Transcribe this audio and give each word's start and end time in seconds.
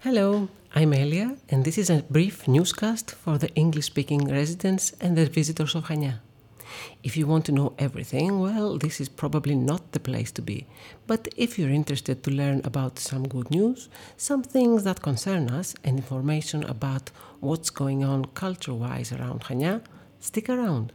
Hello, 0.00 0.48
I'm 0.76 0.92
Elia, 0.92 1.36
and 1.48 1.64
this 1.64 1.76
is 1.76 1.90
a 1.90 2.04
brief 2.08 2.46
newscast 2.46 3.10
for 3.10 3.36
the 3.36 3.52
English 3.56 3.86
speaking 3.86 4.28
residents 4.28 4.92
and 5.00 5.18
the 5.18 5.26
visitors 5.26 5.74
of 5.74 5.86
Chania. 5.86 6.20
If 7.02 7.16
you 7.16 7.26
want 7.26 7.46
to 7.46 7.52
know 7.52 7.72
everything, 7.80 8.38
well, 8.38 8.78
this 8.78 9.00
is 9.00 9.08
probably 9.08 9.56
not 9.56 9.90
the 9.90 9.98
place 9.98 10.30
to 10.32 10.40
be. 10.40 10.68
But 11.08 11.26
if 11.36 11.58
you're 11.58 11.70
interested 11.70 12.22
to 12.22 12.30
learn 12.30 12.60
about 12.62 13.00
some 13.00 13.26
good 13.26 13.50
news, 13.50 13.88
some 14.16 14.44
things 14.44 14.84
that 14.84 15.02
concern 15.02 15.50
us, 15.50 15.74
and 15.82 15.98
information 15.98 16.62
about 16.62 17.10
what's 17.40 17.70
going 17.70 18.04
on 18.04 18.26
culture 18.26 18.74
wise 18.74 19.10
around 19.10 19.40
Chania, 19.40 19.82
stick 20.20 20.48
around. 20.48 20.92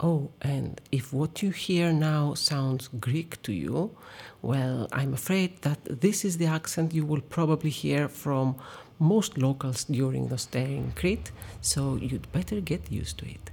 Oh, 0.00 0.30
and 0.42 0.80
if 0.90 1.12
what 1.12 1.42
you 1.42 1.50
hear 1.50 1.92
now 1.92 2.34
sounds 2.34 2.88
Greek 2.88 3.40
to 3.42 3.52
you, 3.52 3.96
well, 4.42 4.88
I'm 4.92 5.14
afraid 5.14 5.62
that 5.62 6.00
this 6.00 6.24
is 6.24 6.38
the 6.38 6.46
accent 6.46 6.92
you 6.92 7.06
will 7.06 7.20
probably 7.20 7.70
hear 7.70 8.08
from 8.08 8.56
most 8.98 9.38
locals 9.38 9.84
during 9.84 10.28
the 10.28 10.38
stay 10.38 10.76
in 10.76 10.92
Crete, 10.92 11.30
so 11.60 11.96
you'd 11.96 12.30
better 12.32 12.60
get 12.60 12.90
used 12.90 13.18
to 13.18 13.26
it. 13.26 13.50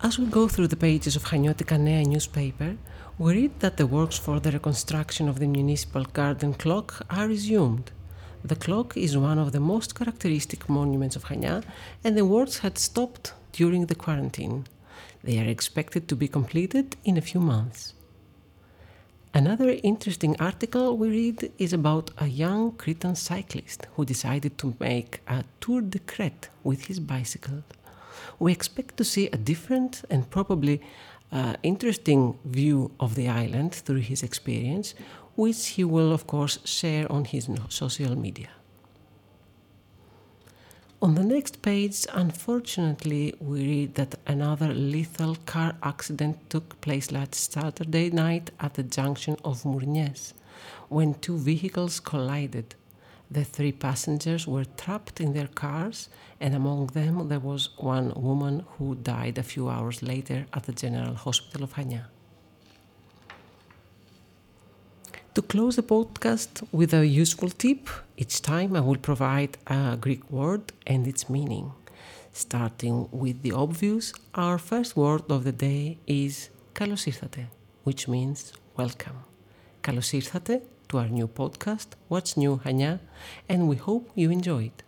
As 0.00 0.16
we 0.18 0.26
go 0.26 0.46
through 0.46 0.68
the 0.68 0.76
pages 0.76 1.16
of 1.16 1.24
Haniotika 1.24 1.78
Nea 1.78 2.04
newspaper, 2.04 2.76
we 3.18 3.32
read 3.32 3.58
that 3.58 3.76
the 3.76 3.86
works 3.86 4.16
for 4.16 4.38
the 4.38 4.52
reconstruction 4.52 5.28
of 5.28 5.40
the 5.40 5.48
municipal 5.48 6.04
garden 6.04 6.54
clock 6.54 7.04
are 7.10 7.26
resumed. 7.26 7.90
The 8.44 8.56
clock 8.56 8.96
is 8.96 9.18
one 9.18 9.38
of 9.38 9.52
the 9.52 9.60
most 9.60 9.94
characteristic 9.94 10.68
monuments 10.68 11.16
of 11.16 11.24
Chania, 11.24 11.64
and 12.04 12.16
the 12.16 12.24
works 12.24 12.58
had 12.58 12.78
stopped 12.78 13.32
during 13.52 13.86
the 13.86 13.96
quarantine. 13.96 14.66
They 15.24 15.38
are 15.38 15.48
expected 15.48 16.08
to 16.08 16.16
be 16.16 16.28
completed 16.28 16.96
in 17.04 17.16
a 17.16 17.20
few 17.20 17.40
months. 17.40 17.94
Another 19.34 19.76
interesting 19.82 20.36
article 20.40 20.96
we 20.96 21.08
read 21.10 21.52
is 21.58 21.72
about 21.72 22.10
a 22.18 22.26
young 22.26 22.72
Cretan 22.72 23.16
cyclist 23.16 23.86
who 23.94 24.04
decided 24.04 24.56
to 24.58 24.74
make 24.80 25.20
a 25.26 25.44
Tour 25.60 25.80
de 25.80 25.98
Crete 25.98 26.48
with 26.62 26.86
his 26.86 27.00
bicycle. 27.00 27.62
We 28.38 28.52
expect 28.52 28.96
to 28.96 29.04
see 29.04 29.26
a 29.26 29.36
different 29.36 30.04
and 30.08 30.30
probably 30.30 30.80
uh, 31.32 31.54
interesting 31.62 32.38
view 32.44 32.90
of 32.98 33.14
the 33.14 33.28
island 33.28 33.74
through 33.74 34.00
his 34.00 34.22
experience, 34.22 34.94
which 35.36 35.68
he 35.68 35.84
will, 35.84 36.12
of 36.12 36.26
course, 36.26 36.58
share 36.64 37.10
on 37.12 37.24
his 37.24 37.48
social 37.68 38.16
media. 38.16 38.48
On 41.00 41.14
the 41.14 41.22
next 41.22 41.62
page, 41.62 42.06
unfortunately, 42.12 43.32
we 43.40 43.60
read 43.60 43.94
that 43.94 44.16
another 44.26 44.74
lethal 44.74 45.36
car 45.46 45.76
accident 45.80 46.50
took 46.50 46.80
place 46.80 47.12
last 47.12 47.36
Saturday 47.52 48.10
night 48.10 48.50
at 48.58 48.74
the 48.74 48.82
junction 48.82 49.36
of 49.44 49.62
Mournies 49.62 50.32
when 50.88 51.14
two 51.14 51.38
vehicles 51.38 52.00
collided. 52.00 52.74
The 53.30 53.44
three 53.44 53.72
passengers 53.72 54.46
were 54.46 54.64
trapped 54.64 55.20
in 55.20 55.34
their 55.34 55.48
cars, 55.48 56.08
and 56.40 56.54
among 56.54 56.86
them 56.88 57.28
there 57.28 57.40
was 57.40 57.68
one 57.76 58.12
woman 58.16 58.64
who 58.78 58.94
died 58.94 59.36
a 59.36 59.42
few 59.42 59.68
hours 59.68 60.02
later 60.02 60.46
at 60.54 60.62
the 60.64 60.72
General 60.72 61.14
Hospital 61.14 61.64
of 61.64 61.74
Chania. 61.74 62.04
To 65.34 65.42
close 65.42 65.76
the 65.76 65.82
podcast 65.82 66.66
with 66.72 66.94
a 66.94 67.06
useful 67.06 67.50
tip, 67.50 67.90
each 68.16 68.40
time 68.40 68.74
I 68.74 68.80
will 68.80 68.96
provide 68.96 69.58
a 69.66 69.98
Greek 70.00 70.28
word 70.30 70.72
and 70.86 71.06
its 71.06 71.28
meaning. 71.28 71.72
Starting 72.32 73.08
with 73.12 73.42
the 73.42 73.52
obvious, 73.52 74.14
our 74.34 74.58
first 74.58 74.96
word 74.96 75.30
of 75.30 75.44
the 75.44 75.52
day 75.52 75.98
is 76.06 76.48
kalos 76.74 77.04
which 77.84 78.08
means 78.08 78.52
welcome. 78.76 79.18
Kalos 79.82 80.77
to 80.88 80.98
our 80.98 81.08
new 81.08 81.28
podcast, 81.28 81.88
What's 82.08 82.36
New 82.36 82.58
Chania, 82.64 83.00
and 83.48 83.68
we 83.68 83.76
hope 83.76 84.10
you 84.14 84.30
enjoy 84.30 84.64
it. 84.64 84.87